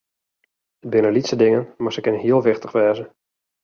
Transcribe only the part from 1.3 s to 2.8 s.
dingen, mar se kinne heel wichtich